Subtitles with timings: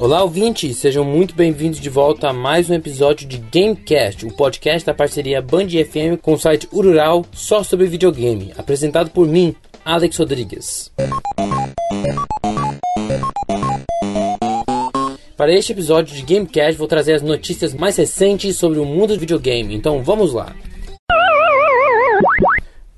[0.00, 0.78] Olá, ouvintes!
[0.78, 5.42] Sejam muito bem-vindos de volta a mais um episódio de Gamecast, o podcast da parceria
[5.42, 9.54] Band FM com o site Urural só sobre videogame, apresentado por mim,
[9.84, 10.90] Alex Rodrigues.
[15.36, 19.20] Para este episódio de Gamecast, vou trazer as notícias mais recentes sobre o mundo do
[19.20, 20.56] videogame, então vamos lá!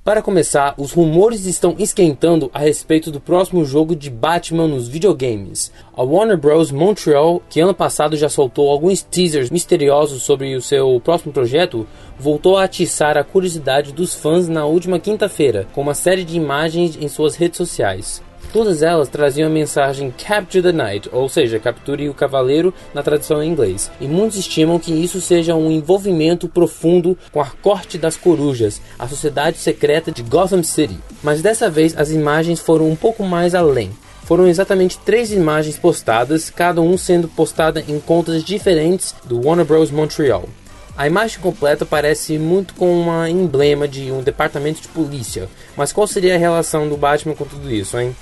[0.04, 5.70] Para começar, os rumores estão esquentando a respeito do próximo jogo de Batman nos videogames.
[5.96, 6.72] A Warner Bros.
[6.72, 11.86] Montreal, que ano passado já soltou alguns teasers misteriosos sobre o seu próximo projeto,
[12.18, 16.98] voltou a atiçar a curiosidade dos fãs na última quinta-feira, com uma série de imagens
[17.00, 18.20] em suas redes sociais.
[18.52, 23.42] Todas elas traziam a mensagem Capture the Knight, ou seja, capture o cavaleiro na tradução
[23.42, 23.90] em inglês.
[23.98, 29.08] E muitos estimam que isso seja um envolvimento profundo com a Corte das Corujas, a
[29.08, 30.98] sociedade secreta de Gotham City.
[31.22, 33.90] Mas dessa vez as imagens foram um pouco mais além.
[34.24, 39.90] Foram exatamente três imagens postadas, cada um sendo postada em contas diferentes do Warner Bros.
[39.90, 40.44] Montreal.
[40.94, 46.06] A imagem completa parece muito com uma emblema de um departamento de polícia, mas qual
[46.06, 48.14] seria a relação do Batman com tudo isso, hein?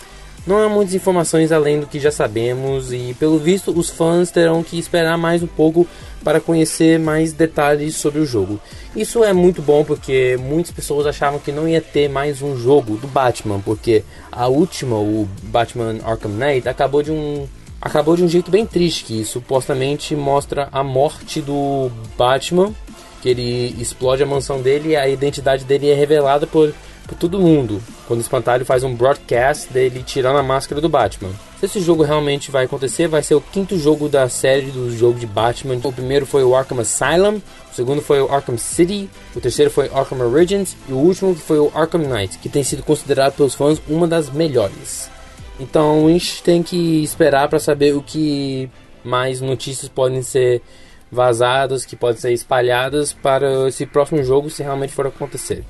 [0.46, 4.62] Não há muitas informações além do que já sabemos e, pelo visto, os fãs terão
[4.62, 5.86] que esperar mais um pouco
[6.24, 8.58] para conhecer mais detalhes sobre o jogo.
[8.96, 12.96] Isso é muito bom porque muitas pessoas achavam que não ia ter mais um jogo
[12.96, 17.46] do Batman, porque a última, o Batman Arkham Knight, acabou de um
[17.80, 22.74] acabou de um jeito bem triste que supostamente mostra a morte do Batman,
[23.22, 26.74] que ele explode a mansão dele e a identidade dele é revelada por
[27.06, 31.30] por todo mundo quando o Espantalho faz um broadcast dele tirando a máscara do Batman.
[31.58, 35.18] Se esse jogo realmente vai acontecer, vai ser o quinto jogo da série do jogo
[35.18, 35.78] de Batman.
[35.84, 37.40] O primeiro foi o Arkham Asylum,
[37.70, 41.58] o segundo foi o Arkham City, o terceiro foi Arkham Origins e o último foi
[41.58, 45.10] o Arkham Knight, que tem sido considerado pelos fãs uma das melhores.
[45.58, 48.70] Então a gente tem que esperar para saber o que
[49.04, 50.62] mais notícias podem ser
[51.10, 55.64] vazadas, que podem ser espalhadas para esse próximo jogo, se realmente for acontecer.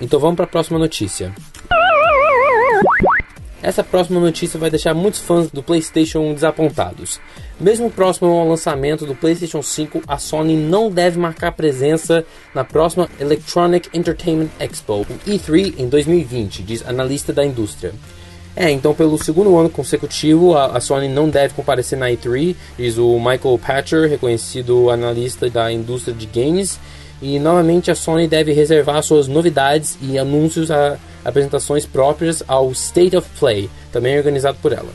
[0.00, 1.32] Então vamos para a próxima notícia.
[3.62, 7.20] Essa próxima notícia vai deixar muitos fãs do PlayStation desapontados.
[7.58, 12.24] Mesmo próximo ao lançamento do PlayStation 5, a Sony não deve marcar presença
[12.54, 17.92] na próxima Electronic Entertainment Expo, o E3, em 2020, diz analista da indústria.
[18.56, 22.96] É, então pelo segundo ano consecutivo, a, a, Sony não deve comparecer na E3, diz
[22.96, 26.80] o Michael Patcher, reconhecido analista da indústria de games,
[27.20, 33.14] e novamente a Sony deve reservar suas novidades e anúncios a apresentações próprias ao State
[33.14, 34.88] of Play, também organizado por ela.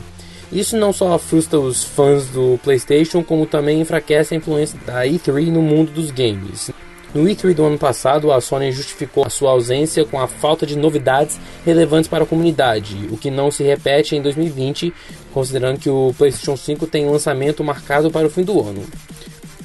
[0.50, 5.46] Isso não só frustra os fãs do PlayStation, como também enfraquece a influência da E3
[5.46, 6.70] no mundo dos games.
[7.14, 10.76] No E3 do ano passado, a Sony justificou a sua ausência com a falta de
[10.76, 14.94] novidades relevantes para a comunidade, o que não se repete em 2020,
[15.30, 18.82] considerando que o PlayStation 5 tem lançamento marcado para o fim do ano.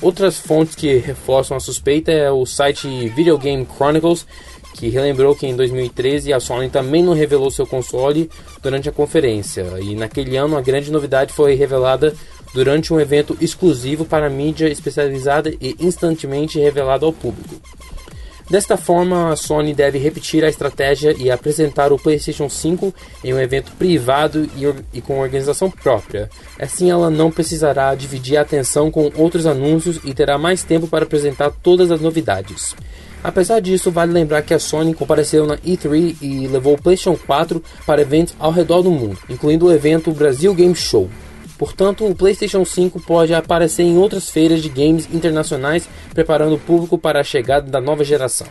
[0.02, 4.28] Outras fontes que reforçam a suspeita é o site Video Game Chronicles,
[4.74, 8.30] que relembrou que em 2013 a Sony também não revelou seu console
[8.62, 12.14] durante a conferência, e naquele ano a grande novidade foi revelada
[12.54, 17.56] durante um evento exclusivo para mídia especializada e instantemente revelado ao público.
[18.50, 23.40] Desta forma, a Sony deve repetir a estratégia e apresentar o PlayStation 5 em um
[23.40, 26.30] evento privado e, e, com organização própria.
[26.58, 31.04] Assim, ela não precisará dividir a atenção com outros anúncios e terá mais tempo para
[31.04, 32.74] apresentar todas as novidades.
[33.22, 37.62] Apesar disso, vale lembrar que a Sony compareceu na E3 e levou o PlayStation 4
[37.86, 41.10] para eventos ao redor do mundo, incluindo o evento Brasil Game Show.
[41.58, 46.98] Portanto, o PlayStation 5 pode aparecer em outras feiras de games internacionais, preparando o público
[46.98, 48.48] para a chegada da nova geração.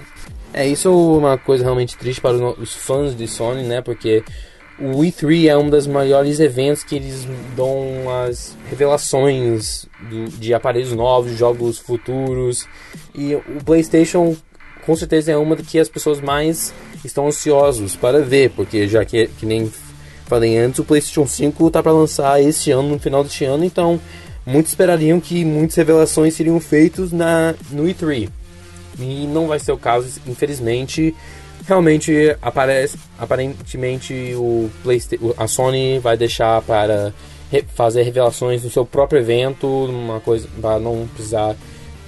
[0.52, 3.80] É isso é uma coisa realmente triste para os fãs de Sony, né?
[3.80, 4.24] Porque
[4.78, 10.92] o E3 é um dos maiores eventos que eles dão as revelações do, de aparelhos
[10.92, 12.66] novos, jogos futuros.
[13.14, 14.36] E o PlayStation
[14.84, 16.72] com certeza é uma que as pessoas mais
[17.04, 19.70] estão ansiosos para ver, porque já que, que nem
[20.26, 24.00] falei antes, o PlayStation 5 tá para lançar esse ano, no final deste ano, então
[24.44, 28.28] muitos esperariam que muitas revelações seriam feitas na, no E3.
[28.98, 31.14] E não vai ser o caso, infelizmente.
[31.66, 37.12] Realmente aparece, aparentemente o PlayStation, a Sony vai deixar para
[37.50, 41.56] re, fazer revelações no seu próprio evento, uma coisa para não precisar,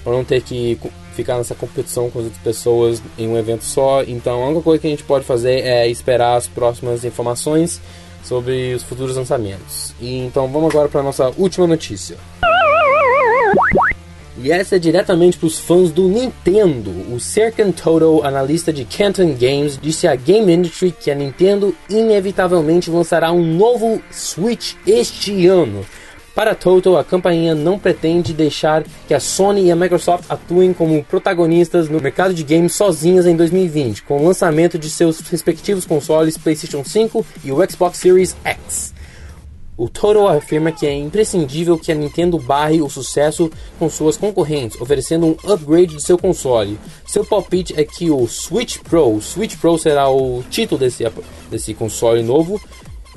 [0.05, 0.79] para não ter que
[1.15, 4.05] ficar nessa competição com as outras pessoas em um evento só.
[4.05, 7.81] Então, a única coisa que a gente pode fazer é esperar as próximas informações
[8.23, 9.95] sobre os futuros lançamentos.
[10.01, 12.17] E então vamos agora para nossa última notícia.
[14.41, 16.91] E essa é diretamente para os fãs do Nintendo.
[17.13, 22.89] O Serkan Toto, analista de Canton Games, disse à Game Industry que a Nintendo inevitavelmente
[22.89, 25.85] lançará um novo Switch este ano.
[26.39, 30.73] Para a Total, a companhia não pretende deixar que a Sony e a Microsoft atuem
[30.73, 35.85] como protagonistas no mercado de games sozinhas em 2020, com o lançamento de seus respectivos
[35.85, 38.95] consoles PlayStation 5 e o Xbox Series X.
[39.77, 44.81] O Total afirma que é imprescindível que a Nintendo barre o sucesso com suas concorrentes,
[44.81, 46.79] oferecendo um upgrade de seu console.
[47.07, 51.05] Seu palpite é que o Switch Pro, o Switch Pro será o título desse,
[51.49, 52.61] desse console novo,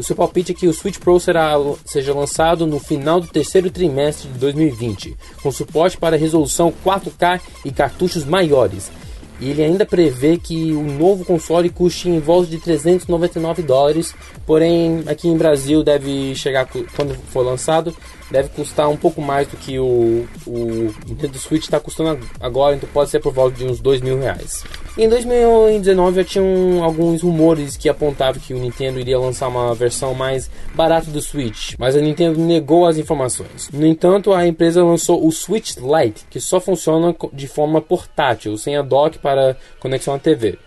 [0.02, 1.54] o seu palpite é que o Switch Pro será,
[1.86, 7.72] seja lançado no final do terceiro trimestre de 2020, com suporte para resolução 4K e
[7.72, 8.92] cartuchos maiores.
[9.40, 14.16] E ele ainda prevê que o novo console custe em volta de 399 dólares,
[14.46, 17.96] porém aqui em Brasil deve chegar quando for lançado
[18.32, 22.90] deve custar um pouco mais do que o, o Nintendo Switch está custando agora, então
[22.92, 24.64] pode ser por volta de uns 2 mil reais.
[24.98, 30.14] Em 2019 já tinham alguns rumores que apontavam que o Nintendo iria lançar uma versão
[30.14, 33.70] mais barata do Switch, mas a Nintendo negou as informações.
[33.72, 38.76] No entanto, a empresa lançou o Switch Lite, que só funciona de forma portátil, sem
[38.76, 40.60] a dock para conexão à TV.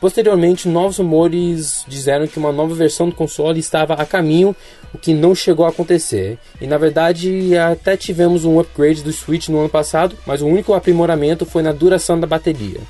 [0.00, 4.56] Posteriormente, novos rumores disseram que uma nova versão do console estava a caminho,
[4.92, 6.36] o que não chegou a acontecer.
[6.60, 10.74] E na verdade, até tivemos um upgrade do Switch no ano passado, mas o único
[10.74, 12.80] aprimoramento foi na duração da bateria.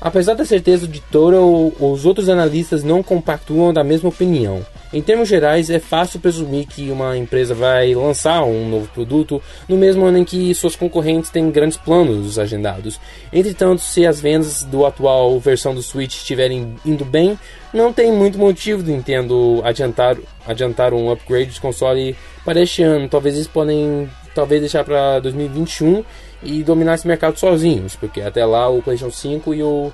[0.00, 4.64] Apesar da certeza de Total, os outros analistas não compactuam da mesma opinião.
[4.92, 9.76] Em termos gerais, é fácil presumir que uma empresa vai lançar um novo produto no
[9.76, 12.98] mesmo ano em que suas concorrentes têm grandes planos agendados.
[13.32, 17.38] Entretanto, se as vendas do atual versão do Switch estiverem indo bem,
[17.72, 23.08] não tem muito motivo do Nintendo adiantar, adiantar um upgrade de console para este ano.
[23.08, 26.04] Talvez eles podem talvez deixar para 2021
[26.42, 29.92] e dominar esse mercado sozinhos, porque até lá o PlayStation 5 e o,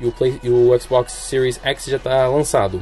[0.00, 2.80] e o, Play, e o Xbox Series X já está lançado.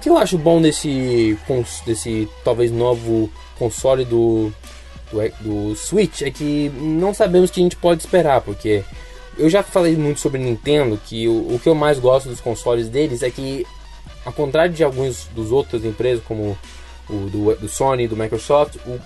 [0.00, 1.38] Que eu acho bom desse,
[1.86, 4.52] desse talvez novo console do,
[5.10, 8.84] do, do Switch é que não sabemos o que a gente pode esperar, porque
[9.38, 12.88] eu já falei muito sobre Nintendo, que o, o que eu mais gosto dos consoles
[12.88, 13.66] deles é que,
[14.24, 16.56] ao contrário de alguns dos outras empresas, como
[17.08, 19.00] o do, do Sony, do Microsoft, o,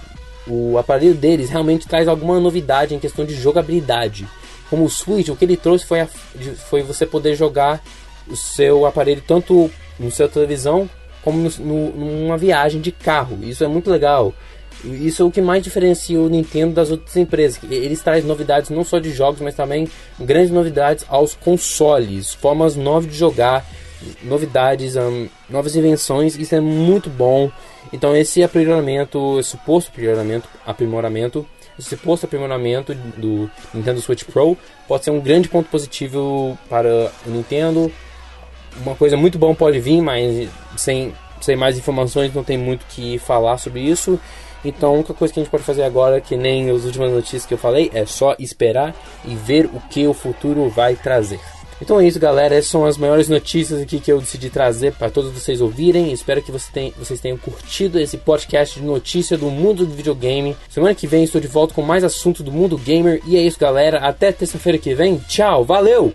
[0.48, 4.26] o aparelho deles realmente traz alguma novidade em questão de jogabilidade.
[4.70, 7.82] Como o Switch, o que ele trouxe foi, a, foi você poder jogar
[8.26, 10.88] o seu aparelho tanto no seu televisão
[11.22, 13.38] como no, no, numa viagem de carro.
[13.42, 14.32] Isso é muito legal.
[14.84, 17.60] Isso é o que mais diferencia o Nintendo das outras empresas.
[17.68, 19.88] Eles trazem novidades não só de jogos, mas também
[20.20, 23.66] grandes novidades aos consoles, formas novas de jogar,
[24.22, 26.36] novidades, um, novas invenções.
[26.36, 27.50] Isso é muito bom.
[27.92, 31.46] Então esse aprimoramento, esse suposto aprimoramento, aprimoramento,
[31.78, 34.56] esse suposto aprimoramento do Nintendo Switch Pro
[34.86, 37.90] pode ser um grande ponto positivo para o Nintendo,
[38.82, 43.18] uma coisa muito bom pode vir, mas sem, sem mais informações não tem muito que
[43.18, 44.20] falar sobre isso.
[44.64, 47.46] Então a única coisa que a gente pode fazer agora, que nem as últimas notícias
[47.46, 51.40] que eu falei, é só esperar e ver o que o futuro vai trazer.
[51.80, 52.54] Então é isso, galera.
[52.54, 56.12] Essas são as maiores notícias aqui que eu decidi trazer para todos vocês ouvirem.
[56.12, 60.56] Espero que você tenha, vocês tenham curtido esse podcast de notícia do mundo do videogame.
[60.68, 63.20] Semana que vem estou de volta com mais assuntos do mundo gamer.
[63.26, 63.98] E é isso, galera.
[63.98, 65.18] Até terça-feira que vem.
[65.28, 66.14] Tchau, valeu!